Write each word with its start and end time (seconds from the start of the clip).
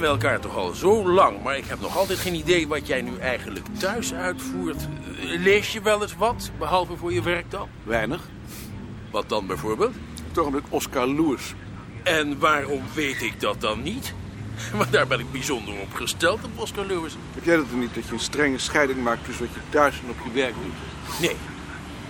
kennen 0.00 0.18
we 0.18 0.26
elkaar 0.26 0.40
toch 0.40 0.56
al 0.56 0.72
zo 0.72 1.08
lang, 1.08 1.42
maar 1.42 1.56
ik 1.56 1.64
heb 1.66 1.80
nog 1.80 1.96
altijd 1.96 2.18
geen 2.18 2.34
idee 2.34 2.68
wat 2.68 2.86
jij 2.86 3.02
nu 3.02 3.16
eigenlijk 3.16 3.66
thuis 3.78 4.14
uitvoert. 4.14 4.76
Eh, 4.82 5.40
Lees 5.40 5.72
je 5.72 5.80
wel 5.80 6.02
eens 6.02 6.16
wat, 6.16 6.50
behalve 6.58 6.96
voor 6.96 7.12
je 7.12 7.22
werk 7.22 7.50
dan? 7.50 7.68
Weinig. 7.82 8.28
Wat 9.10 9.28
dan 9.28 9.46
bijvoorbeeld? 9.46 9.94
Toch 10.32 10.50
met 10.50 10.62
Oscar 10.68 11.06
Loers. 11.06 11.54
En 12.02 12.38
waarom 12.38 12.82
weet 12.94 13.22
ik 13.22 13.40
dat 13.40 13.60
dan 13.60 13.82
niet? 13.82 14.14
Maar 14.76 14.90
daar 14.90 15.06
ben 15.06 15.20
ik 15.20 15.32
bijzonder 15.32 15.74
op 15.80 15.94
gesteld, 15.94 16.44
op 16.44 16.50
Oscar 16.58 16.86
Lewis. 16.86 17.16
Heb 17.34 17.44
jij 17.44 17.56
dat 17.56 17.70
er 17.70 17.76
niet, 17.76 17.94
dat 17.94 18.06
je 18.06 18.12
een 18.12 18.18
strenge 18.18 18.58
scheiding 18.58 19.02
maakt 19.02 19.24
tussen 19.24 19.44
wat 19.46 19.54
je 19.54 19.60
thuis 19.68 20.00
en 20.04 20.10
op 20.10 20.16
je 20.24 20.40
werk 20.40 20.54
doet? 20.54 21.20
Nee. 21.20 21.36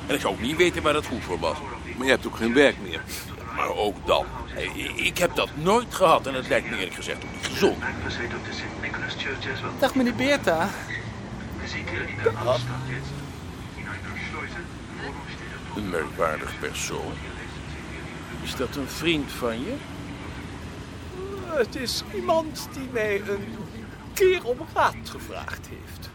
En 0.06 0.14
ik 0.14 0.20
zou 0.20 0.34
ook 0.34 0.40
niet 0.40 0.56
weten 0.56 0.82
waar 0.82 0.92
dat 0.92 1.06
goed 1.06 1.24
voor 1.24 1.38
was. 1.38 1.56
Maar 1.96 2.06
je 2.06 2.12
hebt 2.12 2.26
ook 2.26 2.36
geen 2.36 2.54
werk 2.54 2.76
meer. 2.82 3.02
Maar 3.58 3.76
ook 3.76 4.06
dan. 4.06 4.26
Hey, 4.46 4.66
Ik 4.96 5.18
heb 5.18 5.34
dat 5.34 5.48
nooit 5.54 5.94
gehad 5.94 6.26
en 6.26 6.34
het 6.34 6.48
lijkt 6.48 6.70
me 6.70 6.76
eerlijk 6.76 6.94
gezegd 6.94 7.24
ook 7.24 7.32
niet 7.32 7.46
gezond. 7.46 7.76
Dag 9.78 9.94
meneer 9.94 10.14
Beerta. 10.14 10.68
Een 15.76 15.90
merkwaardig 15.90 16.58
persoon. 16.60 17.12
Is 18.42 18.56
dat 18.56 18.76
een 18.76 18.88
vriend 18.88 19.32
van 19.32 19.60
je? 19.60 19.74
Het 21.46 21.76
is 21.76 22.02
iemand 22.14 22.68
die 22.72 22.88
mij 22.92 23.20
een 23.20 23.56
keer 24.12 24.44
om 24.44 24.58
raad 24.74 24.94
gevraagd 25.04 25.68
heeft. 25.68 26.10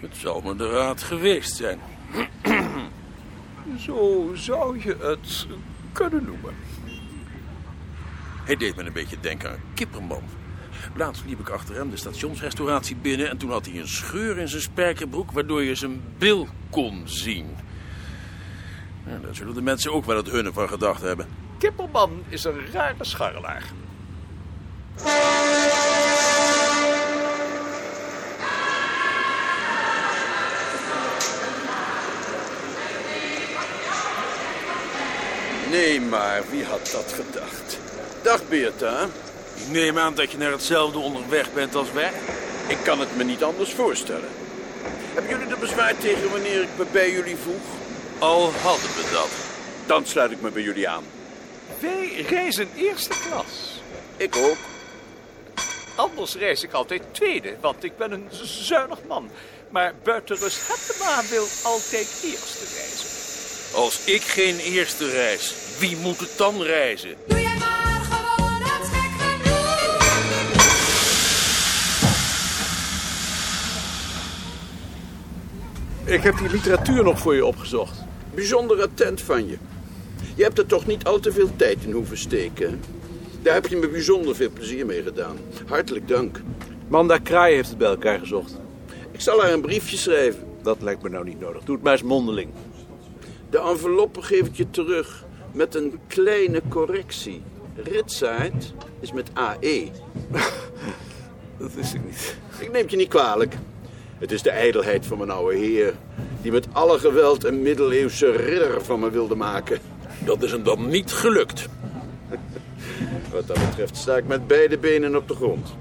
Het 0.00 0.16
zal 0.16 0.40
me 0.40 0.56
de 0.56 0.70
raad 0.70 1.02
geweest 1.02 1.56
zijn. 1.56 1.80
Zo 3.78 4.30
zou 4.34 4.82
je 4.82 4.96
het 5.00 5.46
kunnen 5.96 6.24
noemen. 6.24 6.54
Hij 8.44 8.56
deed 8.56 8.76
me 8.76 8.82
een 8.82 8.92
beetje 8.92 9.20
denken 9.20 9.50
aan 9.50 9.60
Kipperman. 9.74 10.22
Laatst 10.94 11.24
liep 11.26 11.40
ik 11.40 11.48
achter 11.48 11.74
hem 11.74 11.90
de 11.90 11.96
stationsrestauratie 11.96 12.96
binnen... 12.96 13.30
en 13.30 13.36
toen 13.36 13.50
had 13.50 13.66
hij 13.66 13.80
een 13.80 13.88
scheur 13.88 14.38
in 14.38 14.48
zijn 14.48 14.62
spijkerbroek... 14.62 15.32
waardoor 15.32 15.62
je 15.62 15.74
zijn 15.74 16.02
bil 16.18 16.48
kon 16.70 17.02
zien. 17.04 17.56
Ja, 19.06 19.18
daar 19.18 19.34
zullen 19.34 19.54
de 19.54 19.62
mensen 19.62 19.92
ook 19.92 20.04
wel 20.04 20.16
het 20.16 20.30
hunne 20.30 20.52
van 20.52 20.68
gedacht 20.68 21.02
hebben. 21.02 21.26
Kipperman 21.58 22.22
is 22.28 22.44
een 22.44 22.72
rare 22.72 23.04
scharrelaar. 23.04 23.64
Nee, 35.76 36.00
maar 36.00 36.42
wie 36.50 36.64
had 36.64 36.88
dat 36.92 37.12
gedacht? 37.12 37.78
Dag 38.22 38.48
Beerta. 38.48 39.08
Ik 39.54 39.68
neem 39.68 39.98
aan 39.98 40.14
dat 40.14 40.30
je 40.30 40.38
naar 40.38 40.50
hetzelfde 40.50 40.98
onderweg 40.98 41.52
bent 41.52 41.74
als 41.74 41.92
wij. 41.92 42.12
Ik 42.68 42.78
kan 42.84 43.00
het 43.00 43.16
me 43.16 43.24
niet 43.24 43.42
anders 43.42 43.72
voorstellen. 43.72 44.28
Hebben 45.14 45.30
jullie 45.30 45.52
er 45.52 45.58
bezwaar 45.58 45.96
tegen 45.96 46.30
wanneer 46.30 46.62
ik 46.62 46.68
me 46.78 46.84
bij 46.92 47.10
jullie 47.10 47.36
voeg? 47.36 47.62
Al 48.18 48.52
hadden 48.52 48.90
we 48.90 49.08
dat. 49.12 49.28
Dan 49.86 50.06
sluit 50.06 50.30
ik 50.30 50.40
me 50.40 50.50
bij 50.50 50.62
jullie 50.62 50.88
aan. 50.88 51.04
Wij 51.80 52.24
reizen 52.28 52.68
eerste 52.76 53.14
klas. 53.28 53.82
Ik 54.16 54.36
ook. 54.36 54.58
Anders 55.96 56.34
reis 56.34 56.62
ik 56.62 56.72
altijd 56.72 57.02
tweede, 57.10 57.56
want 57.60 57.84
ik 57.84 57.96
ben 57.96 58.12
een 58.12 58.28
zuinig 58.42 58.98
man. 59.08 59.30
Maar 59.70 59.94
buiten 60.02 60.36
Rust 60.36 60.60
Hettema 60.68 61.22
wil 61.30 61.46
altijd 61.62 62.22
eerste 62.24 62.64
reizen. 62.74 63.08
Als 63.74 64.00
ik 64.04 64.22
geen 64.22 64.58
eerste 64.58 65.10
reis, 65.10 65.54
wie 65.78 65.96
moet 65.96 66.20
het 66.20 66.32
dan 66.36 66.62
reizen? 66.62 67.14
Doe 67.26 67.40
jij 67.40 67.56
maar 67.58 68.00
gewoon 68.02 68.62
het 68.62 68.88
gek 68.88 69.10
genoeg. 69.20 69.64
Ik 76.04 76.22
heb 76.22 76.38
die 76.38 76.50
literatuur 76.50 77.04
nog 77.04 77.18
voor 77.18 77.34
je 77.34 77.46
opgezocht. 77.46 78.04
Bijzonder 78.34 78.82
attent 78.82 79.20
van 79.20 79.46
je. 79.46 79.56
Je 80.34 80.42
hebt 80.42 80.58
er 80.58 80.66
toch 80.66 80.86
niet 80.86 81.04
al 81.04 81.20
te 81.20 81.32
veel 81.32 81.56
tijd 81.56 81.84
in 81.84 81.92
hoeven 81.92 82.18
steken. 82.18 82.80
Daar 83.42 83.54
heb 83.54 83.66
je 83.66 83.76
me 83.76 83.88
bijzonder 83.88 84.36
veel 84.36 84.50
plezier 84.50 84.86
mee 84.86 85.02
gedaan. 85.02 85.36
Hartelijk 85.66 86.08
dank. 86.08 86.42
Manda 86.88 87.18
Kraai 87.18 87.54
heeft 87.54 87.68
het 87.68 87.78
bij 87.78 87.88
elkaar 87.88 88.18
gezocht. 88.18 88.56
Ik 89.10 89.20
zal 89.20 89.40
haar 89.40 89.52
een 89.52 89.60
briefje 89.60 89.96
schrijven. 89.96 90.42
Dat 90.62 90.82
lijkt 90.82 91.02
me 91.02 91.08
nou 91.08 91.24
niet 91.24 91.40
nodig. 91.40 91.62
Doe 91.64 91.74
het 91.74 91.84
maar 91.84 91.92
eens 91.92 92.02
mondeling. 92.02 92.50
De 93.50 93.58
enveloppe 93.58 94.22
geef 94.22 94.46
ik 94.46 94.54
je 94.56 94.70
terug 94.70 95.25
met 95.56 95.74
een 95.74 95.98
kleine 96.06 96.62
correctie. 96.68 97.42
Ritsaert 97.76 98.72
is 99.00 99.12
met 99.12 99.30
AE. 99.32 99.90
Dat 101.58 101.74
wist 101.74 101.94
ik 101.94 102.04
niet. 102.04 102.36
Ik 102.58 102.72
neem 102.72 102.82
het 102.82 102.90
je 102.90 102.96
niet 102.96 103.08
kwalijk. 103.08 103.54
Het 104.18 104.32
is 104.32 104.42
de 104.42 104.50
ijdelheid 104.50 105.06
van 105.06 105.18
mijn 105.18 105.30
oude 105.30 105.56
heer... 105.56 105.94
die 106.42 106.52
met 106.52 106.66
alle 106.72 106.98
geweld 106.98 107.44
een 107.44 107.62
middeleeuwse 107.62 108.30
ridder 108.30 108.84
van 108.84 109.00
me 109.00 109.10
wilde 109.10 109.34
maken. 109.34 109.78
Dat 110.24 110.42
is 110.42 110.50
hem 110.50 110.62
dan 110.62 110.88
niet 110.88 111.12
gelukt. 111.12 111.68
Wat 113.32 113.46
dat 113.46 113.58
betreft 113.68 113.96
sta 113.96 114.16
ik 114.16 114.26
met 114.26 114.46
beide 114.46 114.78
benen 114.78 115.16
op 115.16 115.28
de 115.28 115.34
grond. 115.34 115.74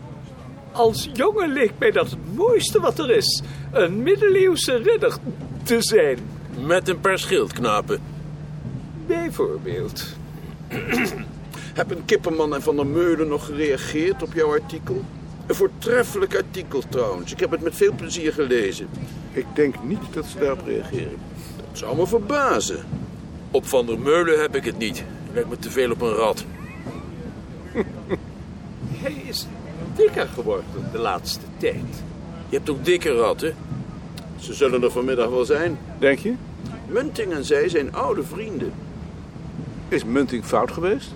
Als 0.72 1.10
jongen 1.14 1.54
leek 1.54 1.72
mij 1.78 1.92
dat 1.92 2.10
het 2.10 2.36
mooiste 2.36 2.80
wat 2.80 3.00
er 3.00 3.10
is. 3.10 3.44
Een 3.72 4.04
middeleeuwse 4.04 4.76
ridder 4.76 5.18
te 5.64 5.78
zijn. 5.80 6.18
Met 6.66 6.90
een 6.90 7.00
paar 7.00 7.20
schildknapen. 7.20 8.15
Bijvoorbeeld. 9.22 10.06
Hebben 11.80 12.06
Kipperman 12.06 12.56
en 12.56 12.62
Van 12.62 12.76
der 12.76 12.88
Meulen 12.88 13.28
nog 13.28 13.46
gereageerd 13.46 14.24
op 14.24 14.34
jouw 14.34 14.52
artikel? 14.52 15.04
Een 15.46 15.56
voortreffelijk 15.56 16.36
artikel 16.36 16.82
trouwens. 16.90 17.32
Ik 17.32 17.40
heb 17.40 17.52
het 17.52 17.62
met 17.62 17.76
veel 17.76 17.94
plezier 17.94 18.34
gelezen. 18.34 18.88
Ik 19.32 19.46
denk 19.54 19.84
niet 19.84 20.14
dat 20.14 20.26
ze 20.26 20.40
daarop 20.40 20.66
reageren. 20.66 21.18
Dat 21.56 21.78
zou 21.78 21.96
me 21.96 22.08
verbazen. 22.08 22.86
Op 23.52 23.66
Van 23.66 23.86
der 23.86 24.00
Meulen 24.00 24.42
heb 24.42 24.56
ik 24.56 24.66
het 24.66 24.78
niet. 24.78 25.04
Lijkt 25.34 25.50
me 25.50 25.58
te 25.58 25.72
veel 25.72 25.92
op 25.92 26.02
een 26.02 26.14
rat. 26.14 26.46
Hij 29.02 29.22
is 29.28 29.48
dikker 29.96 30.28
geworden 30.28 30.90
de 30.92 30.98
laatste 30.98 31.46
tijd. 31.58 32.04
Je 32.50 32.56
hebt 32.56 32.70
ook 32.70 32.86
dikke 32.86 33.16
ratten. 33.16 33.56
Ze 34.40 34.54
zullen 34.54 34.84
er 34.84 34.92
vanmiddag 34.92 35.30
wel 35.30 35.46
zijn. 35.46 35.78
Denk 36.00 36.20
je? 36.20 36.34
Munting 36.88 37.34
en 37.34 37.46
zij 37.46 37.70
zijn 37.70 37.94
oude 37.94 38.24
vrienden. 38.24 38.74
Is 39.88 40.04
Munting 40.04 40.46
fout 40.46 40.72
geweest? 40.72 41.12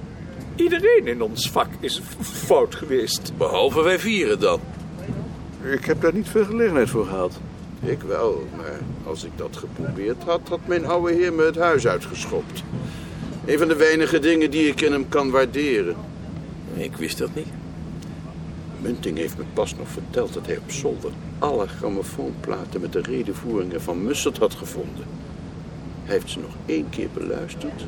Iedereen 0.56 1.08
in 1.08 1.22
ons 1.22 1.50
vak 1.50 1.68
is 1.80 2.02
fout 2.22 2.76
geweest. 2.76 3.32
Behalve 3.38 3.82
wij 3.84 4.00
vieren 4.00 4.40
dan. 4.40 4.60
Ik 5.64 5.86
heb 5.86 6.02
daar 6.02 6.14
niet 6.14 6.28
veel 6.28 6.46
gelegenheid 6.46 6.90
voor 6.90 7.06
gehad. 7.06 7.40
Ik 7.80 8.02
wel, 8.02 8.48
maar 8.58 8.80
als 9.04 9.24
ik 9.24 9.32
dat 9.36 9.58
geprobeerd 9.58 10.24
had, 10.24 10.42
had 10.50 10.60
mijn 10.66 10.86
oude 10.86 11.14
heer 11.14 11.34
me 11.34 11.44
het 11.44 11.58
huis 11.58 11.88
uitgeschopt. 11.88 12.64
Een 13.46 13.58
van 13.58 13.68
de 13.68 13.76
weinige 13.76 14.20
dingen 14.20 14.52
die 14.52 14.68
ik 14.68 14.82
in 14.82 14.92
hem 14.92 15.10
kan 15.10 15.30
waarderen. 15.30 15.96
Ik 16.74 16.96
wist 16.96 17.18
dat 17.18 17.36
niet. 17.36 17.48
Munting 18.82 19.18
heeft 19.18 19.38
me 19.38 19.44
pas 19.54 19.76
nog 19.76 19.88
verteld 19.88 20.34
dat 20.34 20.46
hij 20.46 20.58
op 20.58 20.72
zolder 20.72 21.12
alle 21.40 21.68
grammofoonplaten 21.68 22.82
met 22.82 22.94
de 22.94 23.02
redenvoeringen 23.02 23.82
van 23.82 24.04
Mussert 24.04 24.38
had 24.38 24.54
gevonden. 24.54 25.06
Hij 26.04 26.14
heeft 26.16 26.30
ze 26.30 26.40
nog 26.40 26.54
één 26.66 26.90
keer 26.90 27.10
beluisterd 27.14 27.86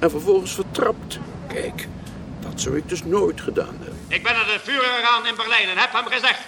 en 0.00 0.10
vervolgens 0.10 0.54
vertrapt. 0.54 1.18
Kijk, 1.48 1.88
dat 2.40 2.60
zou 2.60 2.76
ik 2.76 2.88
dus 2.88 3.04
nooit 3.04 3.40
gedaan 3.40 3.76
hebben. 3.78 3.98
Ik 4.08 4.22
ben 4.22 4.32
naar 4.34 4.44
de 4.44 4.60
Führer 4.62 4.94
gegaan 5.00 5.26
in 5.26 5.36
Berlijn 5.36 5.68
en 5.68 5.78
heb 5.78 5.92
hem 5.92 6.06
gezegd, 6.06 6.40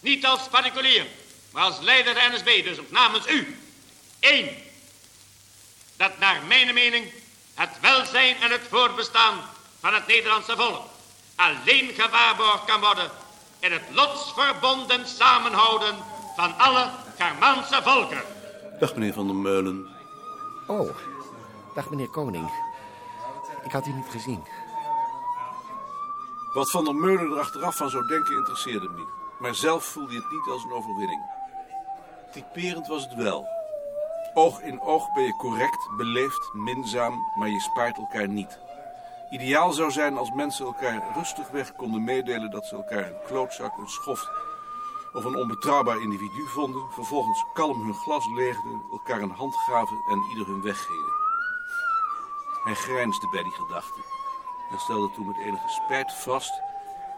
niet 0.00 0.26
als 0.26 0.48
particulier, 0.48 1.06
maar 1.52 1.62
als 1.62 1.80
leider 1.80 2.14
der 2.14 2.30
NSB, 2.32 2.64
dus 2.64 2.80
ook 2.80 2.90
namens 2.90 3.30
u. 3.30 3.56
Eén, 4.20 4.48
dat 5.96 6.18
naar 6.18 6.40
mijn 6.48 6.74
mening 6.74 7.04
het 7.54 7.70
welzijn 7.80 8.36
en 8.40 8.50
het 8.50 8.66
voortbestaan 8.68 9.34
van 9.80 9.94
het 9.94 10.06
Nederlandse 10.06 10.56
volk 10.56 10.82
alleen 11.38 11.90
gewaarborgd 11.94 12.64
kan 12.64 12.80
worden 12.80 13.10
in 13.58 13.72
het 13.72 13.82
lotsverbonden 13.92 15.06
samenhouden 15.06 15.94
van 16.36 16.58
alle 16.58 16.90
Germaanse 17.18 17.80
volkeren. 17.82 18.22
Dag 18.80 18.94
meneer 18.94 19.12
Van 19.12 19.26
der 19.26 19.36
Meulen. 19.36 19.86
Oh, 20.66 20.90
dag 21.74 21.90
meneer 21.90 22.08
Koning. 22.08 22.50
Ik 23.62 23.72
had 23.72 23.86
u 23.86 23.92
niet 23.92 24.08
gezien. 24.10 24.44
Wat 26.52 26.70
Van 26.70 26.84
der 26.84 26.94
Meulen 26.94 27.30
er 27.30 27.38
achteraf 27.38 27.76
van 27.76 27.90
zou 27.90 28.06
denken 28.06 28.36
interesseerde 28.36 28.88
me 28.88 28.96
niet. 28.96 29.08
Maar 29.38 29.54
zelf 29.54 29.84
voelde 29.84 30.12
hij 30.12 30.22
het 30.22 30.30
niet 30.30 30.48
als 30.48 30.64
een 30.64 30.72
overwinning. 30.72 31.22
Typerend 32.32 32.86
was 32.86 33.02
het 33.02 33.14
wel. 33.14 33.46
Oog 34.34 34.60
in 34.60 34.80
oog 34.80 35.12
ben 35.12 35.22
je 35.22 35.36
correct, 35.36 35.88
beleefd, 35.96 36.50
minzaam, 36.52 37.26
maar 37.34 37.48
je 37.48 37.60
spaart 37.60 37.96
elkaar 37.96 38.28
niet. 38.28 38.58
Ideaal 39.30 39.72
zou 39.72 39.90
zijn 39.90 40.18
als 40.18 40.32
mensen 40.32 40.66
elkaar 40.66 41.02
rustigweg 41.14 41.72
konden 41.72 42.04
meedelen 42.04 42.50
dat 42.50 42.66
ze 42.66 42.76
elkaar 42.76 43.06
een 43.06 43.22
klootzak, 43.26 43.76
een 43.76 43.88
schoft 43.88 44.28
of 45.12 45.24
een 45.24 45.36
onbetrouwbaar 45.36 46.00
individu 46.00 46.46
vonden, 46.46 46.90
vervolgens 46.90 47.44
kalm 47.52 47.82
hun 47.82 47.94
glas 47.94 48.26
leegden, 48.26 48.82
elkaar 48.90 49.20
een 49.20 49.30
hand 49.30 49.54
gaven 49.54 50.02
en 50.10 50.24
ieder 50.30 50.46
hun 50.46 50.62
weg 50.62 50.78
gingen. 50.86 51.27
Hij 52.68 52.76
grijnsde 52.76 53.28
bij 53.28 53.42
die 53.42 53.52
gedachte 53.52 54.00
en 54.70 54.78
stelde 54.78 55.14
toen 55.14 55.26
met 55.26 55.36
enige 55.36 55.68
spijt 55.68 56.12
vast 56.12 56.60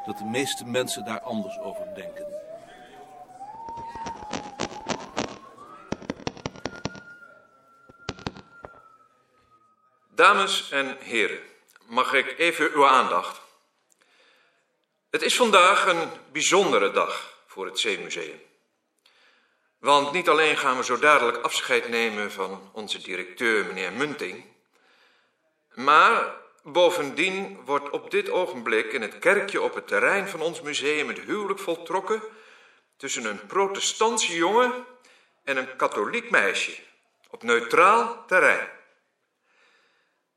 dat 0.07 0.19
de 0.19 0.25
meeste 0.25 0.65
mensen 0.65 1.05
daar 1.05 1.21
anders 1.21 1.59
over 1.59 1.95
denken. 1.95 2.27
Dames 10.15 10.71
en 10.71 10.97
heren, 11.01 11.41
mag 11.87 12.13
ik 12.13 12.39
even 12.39 12.73
uw 12.73 12.87
aandacht? 12.87 13.41
Het 15.11 15.23
is 15.23 15.37
vandaag 15.37 15.87
een 15.87 16.11
bijzondere 16.33 16.91
dag 16.91 17.43
voor 17.47 17.67
het 17.67 17.79
Zeemuseum. 17.79 18.41
Want 19.79 20.13
niet 20.13 20.29
alleen 20.29 20.57
gaan 20.57 20.77
we 20.77 20.85
zo 20.85 20.99
dadelijk 20.99 21.39
afscheid 21.39 21.89
nemen 21.89 22.33
van 22.33 22.71
onze 22.73 23.03
directeur, 23.03 23.67
meneer 23.67 23.93
Munting, 23.93 24.50
maar 25.75 26.37
bovendien 26.63 27.65
wordt 27.65 27.91
op 27.91 28.11
dit 28.11 28.31
ogenblik 28.31 28.93
in 28.93 29.03
het 29.03 29.19
kerkje 29.19 29.63
op 29.63 29.75
het 29.75 29.89
terrein 29.89 30.29
van 30.29 30.41
ons 30.41 30.61
museum 30.61 31.09
het 31.09 31.21
huwelijk 31.21 31.59
voltrokken 31.59 32.23
tussen 32.97 33.25
een 33.25 33.47
protestantse 33.47 34.35
jongen 34.35 34.73
en 35.45 35.57
een 35.57 35.77
katholiek 35.77 36.31
meisje 36.31 36.73
op 37.31 37.43
neutraal 37.43 38.25
terrein. 38.27 38.69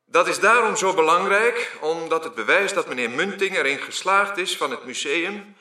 Dat 0.06 0.28
is 0.28 0.40
daarom 0.40 0.76
zo 0.76 0.94
belangrijk, 0.94 1.78
omdat 1.82 2.24
het 2.24 2.36
bewijst 2.36 2.76
dat 2.76 2.88
meneer 2.88 3.10
Munting 3.10 3.56
erin 3.56 3.80
geslaagd 3.80 4.38
is 4.38 4.58
van 4.58 4.72
het 4.72 4.84
museum 4.84 5.56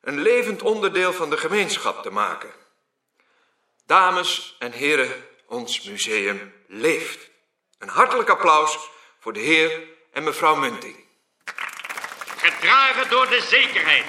een 0.00 0.20
levend 0.20 0.62
onderdeel 0.62 1.12
van 1.12 1.30
de 1.30 1.36
gemeenschap 1.36 2.02
te 2.02 2.10
maken. 2.10 2.52
Dames 3.86 4.56
en 4.58 4.72
heren, 4.72 5.26
ons 5.46 5.82
museum 5.82 6.54
leeft. 6.66 7.30
Een 7.78 7.88
hartelijk 7.88 8.28
applaus 8.28 8.90
voor 9.24 9.32
de 9.32 9.40
heer 9.40 9.82
en 10.12 10.24
mevrouw 10.24 10.56
Munting. 10.56 10.96
Gedragen 12.36 13.10
door 13.10 13.28
de 13.28 13.46
zekerheid 13.48 14.04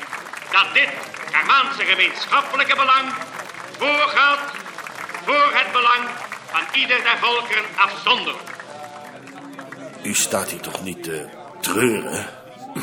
dat 0.52 0.74
dit 0.74 0.90
Germaanse 1.32 1.86
gemeenschappelijke 1.86 2.76
belang 2.76 3.14
voorgaat 3.78 4.52
voor 5.26 5.50
het 5.54 5.72
belang 5.72 6.10
van 6.52 6.80
ieder 6.80 7.04
der 7.04 7.18
volkeren 7.18 7.64
afzonderlijk. 7.76 8.50
U 10.04 10.14
staat 10.14 10.50
hier 10.50 10.62
toch 10.62 10.84
niet 10.84 11.04
te 11.04 11.30
treuren? 11.62 12.30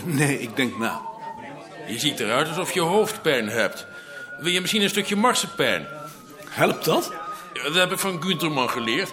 Nee, 0.05 0.41
ik 0.41 0.57
denk 0.57 0.79
na. 0.79 1.01
Je 1.87 1.99
ziet 1.99 2.21
eruit 2.21 2.49
alsof 2.49 2.73
je 2.73 2.81
hoofdpijn 2.81 3.49
hebt. 3.49 3.87
Wil 4.39 4.53
je 4.53 4.61
misschien 4.61 4.83
een 4.83 4.89
stukje 4.89 5.17
marsepein? 5.17 5.89
Helpt 6.49 6.85
dat? 6.85 7.13
Dat 7.53 7.75
heb 7.75 7.93
ik 7.93 7.99
van 7.99 8.23
Gunterman 8.23 8.71
geleerd. 8.71 9.13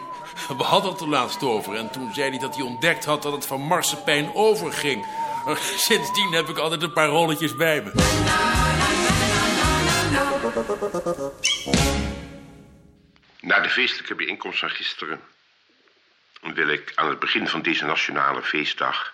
We 0.57 0.63
hadden 0.63 0.91
het 0.91 1.01
er 1.01 1.07
laatst 1.07 1.43
over 1.43 1.75
en 1.75 1.91
toen 1.91 2.13
zei 2.13 2.29
hij 2.29 2.39
dat 2.39 2.55
hij 2.55 2.63
ontdekt 2.63 3.05
had 3.05 3.21
dat 3.21 3.31
het 3.31 3.45
van 3.45 3.61
marsepein 3.61 4.33
overging. 4.33 5.05
Sindsdien 5.87 6.31
heb 6.31 6.49
ik 6.49 6.57
altijd 6.57 6.81
een 6.81 6.93
paar 6.93 7.07
rolletjes 7.07 7.55
bij 7.55 7.81
me. 7.81 7.91
Na 13.41 13.59
de 13.59 13.69
feestelijke 13.69 14.15
bijeenkomst 14.15 14.59
van 14.59 14.69
gisteren 14.69 15.21
wil 16.41 16.67
ik 16.67 16.91
aan 16.95 17.09
het 17.09 17.19
begin 17.19 17.47
van 17.47 17.61
deze 17.61 17.85
nationale 17.85 18.43
feestdag 18.43 19.13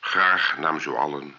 graag 0.00 0.58
namens 0.58 0.84
u 0.84 0.96
allen 0.96 1.36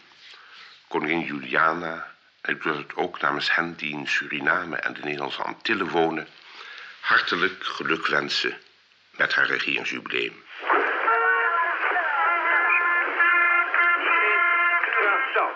koningin 0.87 1.25
Juliana 1.25 2.11
en 2.41 2.55
ik 2.55 2.61
doe 2.61 2.73
dat 2.73 2.95
ook 2.95 3.21
namens 3.21 3.55
hen 3.55 3.75
die 3.75 3.91
in 3.91 4.07
Suriname 4.07 4.75
en 4.75 4.93
de 4.93 5.01
Nederlandse 5.01 5.43
Antillen 5.43 5.89
wonen 5.89 6.27
hartelijk 6.99 7.63
geluk 7.63 8.07
wensen 8.07 8.57
met 9.17 9.33
haar 9.35 9.45
regeringsjubileum. 9.45 10.35
Curaçao. 14.93 15.49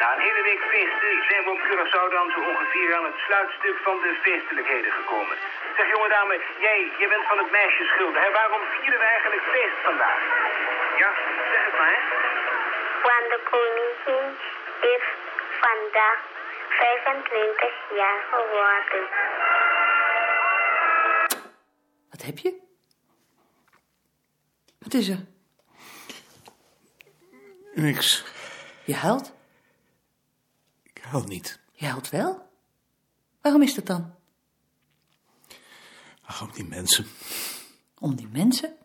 Na 0.00 0.12
een 0.14 0.20
hele 0.20 0.42
week 0.42 0.62
feesten 0.72 1.24
zijn 1.28 1.44
we 1.44 1.50
op 1.50 1.60
Curaçao 1.66 2.08
dan 2.10 2.30
zo 2.34 2.40
ongeveer 2.50 2.94
aan 2.96 3.04
het 3.04 3.18
sluitstuk 3.26 3.76
van 3.82 3.96
de 4.02 4.14
feestelijkheden 4.22 4.92
gekomen. 4.92 5.36
Zeg 5.76 5.86
jonge 5.94 6.08
dame, 6.08 6.40
jij, 6.58 6.92
je 6.98 7.08
bent 7.08 7.26
van 7.26 7.38
het 7.38 7.50
meisjesschilder. 7.50 8.22
Hè? 8.22 8.30
Waarom 8.30 8.60
vieren 8.80 8.98
we 8.98 9.04
eigenlijk 9.04 9.42
feest 9.42 9.78
vandaag? 9.82 10.18
Ja, 10.98 11.10
zeg 11.52 11.64
het 11.64 11.78
maar. 11.78 11.92
Hè? 11.94 12.00
Want 13.08 13.26
de 13.32 13.40
koningin 13.50 14.36
is 14.94 15.04
vandaag 15.60 16.18
25 16.68 17.72
jaar 17.94 18.20
geworden. 18.30 19.04
Wat 22.10 22.22
heb 22.22 22.38
je? 22.38 22.61
Wat 24.82 24.94
is 24.94 25.08
er? 25.08 25.26
Niks. 27.74 28.24
Je 28.84 28.94
huilt? 28.94 29.32
Ik 30.82 31.02
huil 31.02 31.24
niet. 31.24 31.60
Je 31.72 31.86
huilt 31.86 32.10
wel? 32.10 32.50
Waarom 33.40 33.62
is 33.62 33.74
dat 33.74 33.86
dan? 33.86 34.14
Ach, 36.22 36.42
om 36.42 36.52
die 36.52 36.64
mensen. 36.64 37.06
Om 37.98 38.14
die 38.16 38.28
mensen? 38.28 38.76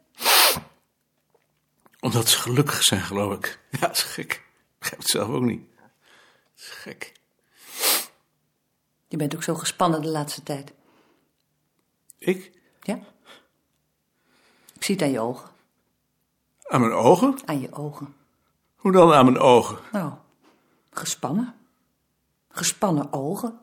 Omdat 1.99 2.29
ze 2.29 2.37
gelukkig 2.37 2.83
zijn, 2.83 3.01
geloof 3.01 3.37
ik. 3.37 3.59
Ja, 3.71 3.79
dat 3.79 3.97
is 3.97 4.03
gek. 4.03 4.33
Ik 4.33 4.43
begrijp 4.79 5.01
het 5.01 5.09
zelf 5.09 5.27
ook 5.29 5.43
niet. 5.43 5.61
Het 5.75 6.59
is 6.61 6.67
gek. 6.67 7.13
Je 9.07 9.17
bent 9.17 9.35
ook 9.35 9.43
zo 9.43 9.55
gespannen 9.55 10.01
de 10.01 10.07
laatste 10.07 10.43
tijd. 10.43 10.73
Ik? 12.17 12.51
Ja? 12.81 12.99
Ik 14.73 14.83
zie 14.83 14.95
het 14.95 15.03
aan 15.03 15.11
je 15.11 15.19
ogen. 15.19 15.55
Aan 16.67 16.79
mijn 16.79 16.93
ogen? 16.93 17.37
Aan 17.45 17.59
je 17.59 17.73
ogen. 17.73 18.15
Hoe 18.75 18.91
dan 18.91 19.13
aan 19.13 19.25
mijn 19.25 19.39
ogen? 19.39 19.77
Nou, 19.91 20.11
gespannen. 20.89 21.55
Gespannen 22.49 23.13
ogen. 23.13 23.59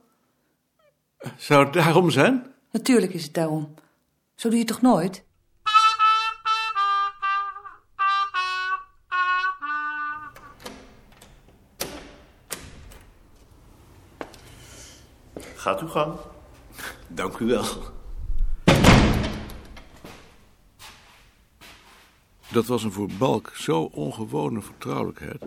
Zou 1.37 1.65
het 1.65 1.73
daarom 1.73 2.11
zijn? 2.11 2.55
Natuurlijk 2.71 3.13
is 3.13 3.25
het 3.25 3.35
daarom. 3.35 3.75
Zo 4.35 4.49
doe 4.49 4.59
je 4.59 4.65
toch 4.65 4.81
nooit? 4.81 5.25
Gaat 15.55 15.81
uw 15.81 15.89
gang. 15.89 16.15
Dank 17.09 17.39
u 17.39 17.47
wel. 17.47 17.65
Dat 22.55 22.67
was 22.67 22.83
een 22.83 22.93
voor 22.93 23.09
Balk 23.19 23.53
zo 23.55 23.83
ongewone 23.83 24.63
vertrouwelijkheid. 24.63 25.43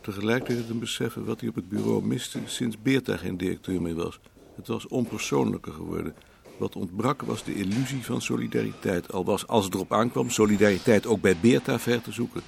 Tegelijkertijd 0.00 0.68
een 0.68 0.78
beseffen 0.78 1.24
wat 1.24 1.40
hij 1.40 1.48
op 1.48 1.54
het 1.54 1.68
bureau 1.68 2.04
miste 2.04 2.40
sinds 2.44 2.82
Beerta 2.82 3.16
geen 3.16 3.36
directeur 3.36 3.82
meer 3.82 3.94
was. 3.94 4.20
Het 4.54 4.66
was 4.66 4.86
onpersoonlijker 4.86 5.72
geworden. 5.72 6.16
Wat 6.58 6.76
ontbrak 6.76 7.22
was 7.22 7.44
de 7.44 7.54
illusie 7.54 8.04
van 8.04 8.20
solidariteit. 8.20 9.12
Al 9.12 9.24
was, 9.24 9.46
als 9.46 9.64
het 9.64 9.74
erop 9.74 9.92
aankwam, 9.92 10.30
solidariteit 10.30 11.06
ook 11.06 11.20
bij 11.20 11.36
Beerta 11.40 11.78
ver 11.78 12.02
te 12.02 12.12
zoeken. 12.12 12.42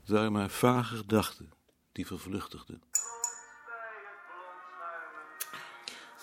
Het 0.00 0.10
waren 0.10 0.32
maar 0.32 0.50
vage 0.50 0.96
gedachten 0.96 1.50
die 1.92 2.06
vervluchtigden. 2.06 2.82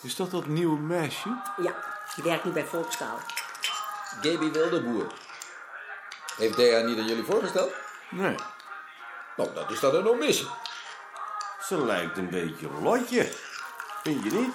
Is 0.01 0.15
dat 0.15 0.31
dat 0.31 0.47
nieuwe 0.47 0.79
meisje? 0.79 1.29
Ja, 1.63 1.75
die 2.15 2.23
werkt 2.23 2.43
nu 2.43 2.51
bij 2.51 2.65
Volkstaal. 2.65 3.17
Gaby 4.21 4.51
Wildeboer. 4.51 5.26
Heeft 6.37 6.55
Dea 6.55 6.81
niet 6.81 6.97
aan 6.99 7.07
jullie 7.07 7.23
voorgesteld? 7.23 7.71
Nee. 8.09 8.35
Nou, 9.37 9.49
dat 9.53 9.71
is 9.71 9.79
dan 9.79 9.95
een 9.95 10.07
omissie. 10.07 10.47
Ze 11.67 11.85
lijkt 11.85 12.17
een 12.17 12.29
beetje 12.29 12.67
Lotje. 12.81 13.31
Vind 14.03 14.23
je 14.23 14.31
niet? 14.31 14.53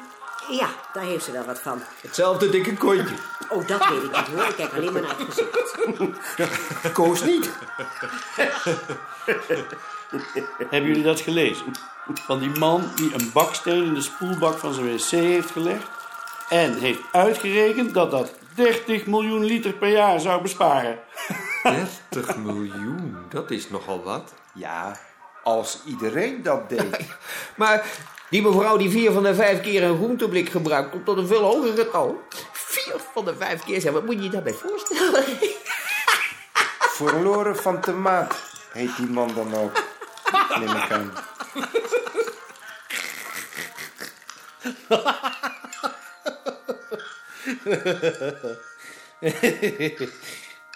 Ja, 0.49 0.69
daar 0.93 1.05
heeft 1.05 1.25
ze 1.25 1.33
wel 1.33 1.45
wat 1.45 1.61
van. 1.61 1.83
Hetzelfde 2.01 2.51
dikke 2.51 2.77
kontje. 2.77 3.15
Oh, 3.49 3.67
dat 3.67 3.89
weet 3.89 4.03
ik 4.03 4.17
niet 4.17 4.27
hoor. 4.27 4.49
Ik 4.49 4.55
kijk 4.57 4.73
alleen 4.73 4.93
maar 4.93 5.03
naar 5.03 5.19
het 5.19 5.29
gezicht. 5.29 6.93
Koos 6.93 7.23
niet. 7.23 7.51
Hebben 10.59 10.89
jullie 10.89 11.03
dat 11.03 11.21
gelezen? 11.21 11.73
Van 12.15 12.39
die 12.39 12.59
man 12.59 12.91
die 12.95 13.15
een 13.15 13.31
baksteen 13.33 13.85
in 13.85 13.95
de 13.95 14.01
spoelbak 14.03 14.59
van 14.59 14.75
zijn 14.75 14.97
wc 14.97 15.11
heeft 15.11 15.51
gelegd 15.51 15.89
en 16.49 16.79
heeft 16.79 17.01
uitgerekend 17.13 17.95
dat 17.95 18.11
dat 18.11 18.33
30 18.55 19.07
miljoen 19.07 19.45
liter 19.45 19.73
per 19.73 19.89
jaar 19.89 20.21
zou 20.21 20.43
besparen. 20.43 20.99
30 21.63 22.37
miljoen, 22.37 23.17
dat 23.29 23.51
is 23.51 23.71
nogal 23.71 24.03
wat. 24.03 24.33
Ja, 24.55 24.99
als 25.43 25.81
iedereen 25.85 26.43
dat 26.43 26.69
deed. 26.69 26.99
Maar 27.57 27.87
die 28.31 28.43
mevrouw 28.43 28.77
die 28.77 28.91
vier 28.91 29.13
van 29.13 29.23
de 29.23 29.35
vijf 29.35 29.61
keer 29.61 29.83
een 29.83 29.97
groenteblik 29.97 30.49
gebruikt, 30.49 30.91
komt 30.91 31.05
tot 31.05 31.17
een 31.17 31.27
veel 31.27 31.43
hoger 31.43 31.73
getal. 31.73 32.23
Vier 32.53 32.95
van 33.13 33.25
de 33.25 33.37
vijf 33.37 33.65
keer, 33.65 33.81
zeg, 33.81 33.93
wat 33.93 34.05
moet 34.05 34.15
je 34.15 34.23
je 34.23 34.31
daarbij 34.31 34.55
voorstellen? 34.55 35.25
Verloren 36.99 37.57
van 37.57 37.81
tomaat 37.81 38.35
heet 38.73 38.97
die 38.97 39.09
man 39.09 39.35
dan 39.35 39.55
ook. 39.55 39.85
Neem 40.59 40.77
ik 40.77 40.91
aan. 40.91 41.13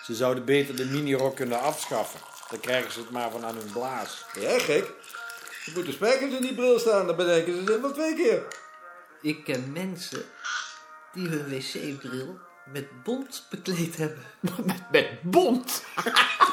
Ze 0.06 0.14
zouden 0.14 0.44
beter 0.44 0.76
de 0.76 0.84
minirok 0.84 1.36
kunnen 1.36 1.60
afschaffen. 1.60 2.20
Dan 2.50 2.60
krijgen 2.60 2.92
ze 2.92 3.00
het 3.00 3.10
maar 3.10 3.30
van 3.30 3.44
aan 3.44 3.56
hun 3.56 3.72
blaas. 3.72 4.24
Ja, 4.40 4.58
gek. 4.58 4.84
Er 5.66 5.72
moeten 5.74 5.92
spijkers 5.92 6.34
in 6.34 6.40
die 6.40 6.54
bril 6.54 6.78
staan, 6.78 7.06
dan 7.06 7.16
bedenken 7.16 7.54
ze 7.54 7.72
zich 7.72 7.80
wel 7.80 7.92
twee 7.92 8.14
keer. 8.14 8.42
Ik 9.22 9.44
ken 9.44 9.72
mensen 9.72 10.24
die 11.12 11.28
hun 11.28 11.48
wc-bril 11.48 12.38
met 12.72 13.02
bont 13.02 13.46
bekleed 13.50 13.96
hebben. 13.96 14.22
Met, 14.64 14.90
met 14.90 15.22
bont? 15.22 15.84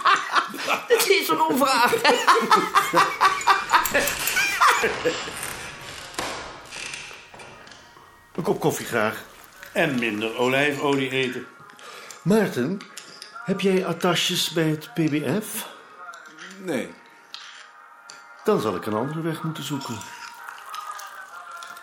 Het 0.87 1.09
is 1.09 1.27
een 1.27 1.41
omvraag. 1.41 1.93
Een 8.35 8.43
kop 8.43 8.59
koffie 8.59 8.85
graag. 8.85 9.23
En 9.71 9.99
minder 9.99 10.37
olijfolie 10.37 11.09
eten. 11.09 11.47
Maarten, 12.21 12.81
heb 13.43 13.59
jij 13.59 13.85
attaches 13.85 14.51
bij 14.51 14.67
het 14.67 14.93
PBF? 14.93 15.67
Nee. 16.57 16.93
Dan 18.43 18.61
zal 18.61 18.75
ik 18.75 18.85
een 18.85 18.93
andere 18.93 19.21
weg 19.21 19.43
moeten 19.43 19.63
zoeken. 19.63 19.97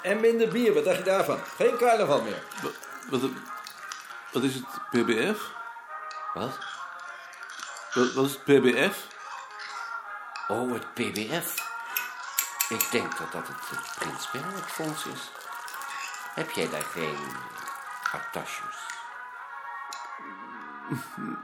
En 0.03 0.21
minder 0.21 0.49
bier, 0.49 0.75
wat 0.75 0.85
dacht 0.85 0.99
je 0.99 1.05
daarvan? 1.05 1.39
Geen 1.57 1.77
carnaval 1.77 2.23
meer. 2.23 2.43
Wat, 3.11 3.21
wat 4.33 4.43
is 4.43 4.55
het 4.55 4.65
PBF? 4.91 5.51
Wat? 6.35 6.59
Wat, 7.95 8.13
wat 8.13 8.25
is 8.25 8.33
het 8.33 8.45
PBF? 8.45 9.07
Oh, 10.49 10.73
het 10.73 10.95
PBF. 10.95 11.69
Ik 12.69 12.91
denk 12.91 13.19
dat 13.19 13.33
dat 13.33 13.49
het 13.49 13.97
Prins 13.99 14.31
Bernhard 14.31 14.71
Fonds 14.71 15.07
is. 15.07 15.31
Heb 16.35 16.51
jij 16.51 16.71
daar 16.71 16.83
geen 16.93 17.19
attaches? 18.13 18.77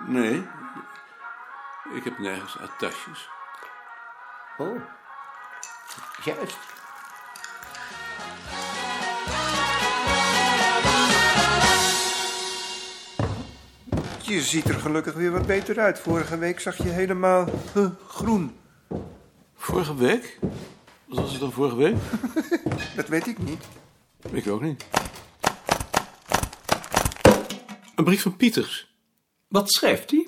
Nee. 0.07 0.47
Ik 1.95 2.05
heb 2.05 2.19
nergens 2.19 2.59
attaches. 2.59 3.29
Oh, 4.59 4.81
juist. 6.25 6.59
Je 14.23 14.41
ziet 14.43 14.69
er 14.69 14.75
gelukkig 14.75 15.15
weer 15.15 15.31
wat 15.31 15.47
beter 15.47 15.81
uit. 15.81 15.99
Vorige 15.99 16.39
week 16.39 16.61
zag 16.61 16.77
je 16.77 16.89
helemaal 16.89 17.49
huh, 17.75 17.91
groen. 18.09 18.57
Vorige 19.57 19.97
week? 19.97 20.39
Wat 21.05 21.19
was 21.19 21.31
het 21.31 21.41
dan 21.41 21.53
vorige 21.53 21.77
week? 21.77 21.97
Dat 22.97 23.09
weet 23.09 23.27
ik 23.27 23.39
niet. 23.39 23.65
Ik 24.31 24.49
ook 24.49 24.63
niet. 24.63 24.87
Een 27.95 28.05
brief 28.05 28.23
van 28.23 28.37
Pieters. 28.37 28.96
Wat 29.57 29.73
schrijft 29.73 30.11
hij? 30.11 30.27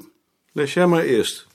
Lees 0.52 0.75
jij 0.75 0.87
maar 0.87 1.02
eerst. 1.02 1.47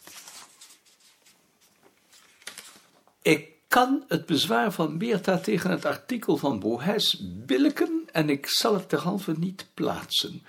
Ik 3.22 3.50
kan 3.68 4.04
het 4.08 4.26
bezwaar 4.26 4.72
van 4.74 4.98
Beerta 4.98 5.38
tegen 5.38 5.70
het 5.70 5.86
artikel 5.86 6.38
van 6.38 6.60
Bohes 6.60 7.22
billiken 7.22 8.04
en 8.12 8.30
ik 8.30 8.48
zal 8.48 8.74
het 8.74 8.90
derhalve 8.90 9.34
niet 9.38 9.68
plaatsen. 9.74 10.44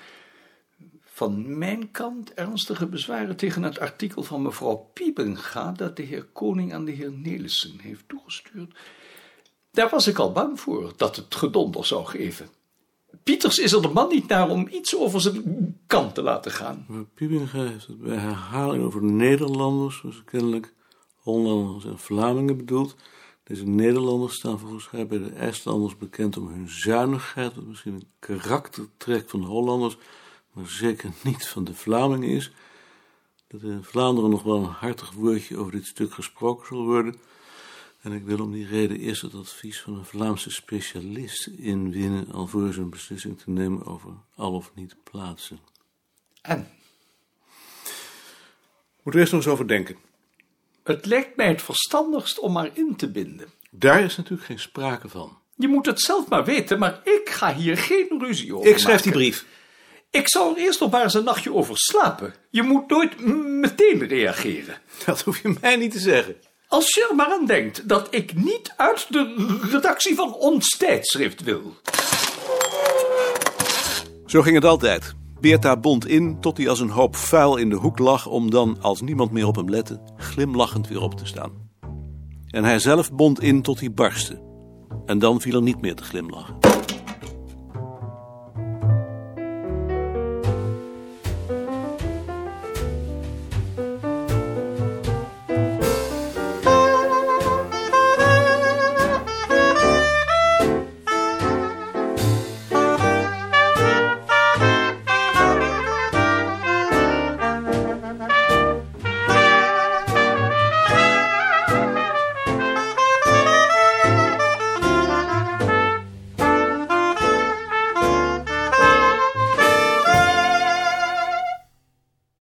Van 1.04 1.58
mijn 1.58 1.90
kant 1.90 2.34
ernstige 2.34 2.86
bezwaren 2.86 3.36
tegen 3.36 3.62
het 3.62 3.78
artikel 3.78 4.22
van 4.22 4.42
mevrouw 4.42 4.90
Piebenga 4.92 5.72
dat 5.72 5.96
de 5.96 6.02
heer 6.02 6.24
Koning 6.24 6.74
aan 6.74 6.84
de 6.84 6.92
heer 6.92 7.12
Nelissen 7.12 7.78
heeft 7.80 8.08
toegestuurd. 8.08 8.78
Daar 9.70 9.88
was 9.88 10.06
ik 10.06 10.18
al 10.18 10.32
bang 10.32 10.60
voor 10.60 10.92
dat 10.96 11.16
het 11.16 11.34
gedonder 11.34 11.86
zou 11.86 12.06
geven. 12.06 12.48
Pieters 13.22 13.58
is 13.58 13.72
er 13.72 13.82
de 13.82 13.88
man 13.88 14.08
niet 14.08 14.28
naar 14.28 14.50
om 14.50 14.68
iets 14.70 14.96
over 14.96 15.20
zijn 15.20 15.78
kant 15.86 16.14
te 16.14 16.22
laten 16.22 16.50
gaan. 16.50 16.86
Maar 16.88 17.04
heeft 17.16 17.86
het 17.86 18.00
bij 18.00 18.16
herhaling 18.16 18.84
over 18.84 19.02
Nederlanders, 19.02 20.00
ze 20.00 20.24
kennelijk 20.24 20.74
Hollanders 21.14 21.84
en 21.84 21.98
Vlamingen 21.98 22.56
bedoelt. 22.56 22.96
Deze 23.44 23.66
Nederlanders 23.66 24.34
staan 24.34 24.58
volgens 24.58 24.90
mij 24.90 25.06
bij 25.06 25.18
de 25.18 25.30
IJslanders 25.30 25.96
bekend 25.96 26.36
om 26.36 26.48
hun 26.48 26.68
zuinigheid, 26.68 27.54
wat 27.54 27.64
misschien 27.64 27.94
een 27.94 28.08
karaktertrek 28.18 29.28
van 29.30 29.40
de 29.40 29.46
Hollanders, 29.46 29.96
maar 30.52 30.68
zeker 30.68 31.10
niet 31.24 31.46
van 31.46 31.64
de 31.64 31.74
Vlamingen 31.74 32.28
is. 32.28 32.52
Dat 33.46 33.62
in 33.62 33.84
Vlaanderen 33.84 34.30
nog 34.30 34.42
wel 34.42 34.56
een 34.56 34.64
hartig 34.64 35.12
woordje 35.12 35.56
over 35.56 35.72
dit 35.72 35.86
stuk 35.86 36.12
gesproken 36.12 36.66
zal 36.66 36.84
worden. 36.84 37.14
En 38.04 38.12
ik 38.12 38.24
wil 38.24 38.40
om 38.40 38.52
die 38.52 38.66
reden 38.66 38.98
eerst 38.98 39.22
het 39.22 39.34
advies 39.34 39.80
van 39.80 39.94
een 39.94 40.04
Vlaamse 40.04 40.50
specialist 40.50 41.46
inwinnen, 41.46 42.32
alvorens 42.32 42.76
een 42.76 42.90
beslissing 42.90 43.38
te 43.38 43.50
nemen 43.50 43.86
over 43.86 44.10
al 44.34 44.52
of 44.52 44.70
niet 44.74 44.96
plaatsen. 45.10 45.58
En? 46.42 46.68
Moet 49.02 49.14
er 49.14 49.20
eerst 49.20 49.32
nog 49.32 49.42
eens 49.42 49.52
over 49.52 49.68
denken. 49.68 49.96
Het 50.82 51.06
lijkt 51.06 51.36
mij 51.36 51.48
het 51.48 51.62
verstandigst 51.62 52.38
om 52.38 52.52
maar 52.52 52.70
in 52.72 52.96
te 52.96 53.10
binden. 53.10 53.48
Daar 53.70 54.02
is 54.02 54.16
natuurlijk 54.16 54.46
geen 54.46 54.58
sprake 54.58 55.08
van. 55.08 55.38
Je 55.54 55.68
moet 55.68 55.86
het 55.86 56.00
zelf 56.00 56.28
maar 56.28 56.44
weten, 56.44 56.78
maar 56.78 57.00
ik 57.04 57.28
ga 57.28 57.54
hier 57.54 57.76
geen 57.76 58.14
ruzie 58.18 58.56
over 58.56 58.70
Ik 58.70 58.78
schrijf 58.78 59.00
die 59.00 59.12
brief. 59.12 59.46
Ik 60.10 60.28
zal 60.28 60.50
er 60.50 60.62
eerst 60.62 60.80
nog 60.80 60.90
maar 60.90 61.02
eens 61.02 61.14
een 61.14 61.24
nachtje 61.24 61.52
over 61.52 61.76
slapen. 61.76 62.34
Je 62.50 62.62
moet 62.62 62.88
nooit 62.88 63.20
meteen 63.60 64.06
reageren. 64.06 64.78
Dat 65.04 65.20
hoef 65.20 65.42
je 65.42 65.56
mij 65.60 65.76
niet 65.76 65.92
te 65.92 65.98
zeggen. 65.98 66.36
Als 66.68 66.96
er 66.96 67.24
aan 67.24 67.46
denkt 67.46 67.88
dat 67.88 68.06
ik 68.10 68.34
niet 68.34 68.72
uit 68.76 69.06
de 69.08 69.58
redactie 69.70 70.14
van 70.14 70.34
ons 70.34 70.68
tijdschrift 70.68 71.42
wil. 71.42 71.74
Zo 74.26 74.42
ging 74.42 74.54
het 74.54 74.64
altijd. 74.64 75.14
Beerta 75.40 75.76
bond 75.76 76.06
in 76.06 76.40
tot 76.40 76.56
hij 76.56 76.68
als 76.68 76.80
een 76.80 76.90
hoop 76.90 77.16
vuil 77.16 77.56
in 77.56 77.68
de 77.68 77.76
hoek 77.76 77.98
lag... 77.98 78.26
om 78.26 78.50
dan, 78.50 78.78
als 78.80 79.00
niemand 79.00 79.30
meer 79.30 79.46
op 79.46 79.56
hem 79.56 79.70
lette, 79.70 80.00
glimlachend 80.16 80.88
weer 80.88 81.00
op 81.00 81.14
te 81.14 81.26
staan. 81.26 81.52
En 82.46 82.64
hij 82.64 82.78
zelf 82.78 83.12
bond 83.12 83.42
in 83.42 83.62
tot 83.62 83.80
hij 83.80 83.92
barstte. 83.92 84.42
En 85.06 85.18
dan 85.18 85.40
viel 85.40 85.54
er 85.54 85.62
niet 85.62 85.80
meer 85.80 85.94
te 85.94 86.04
glimlachen. 86.04 86.73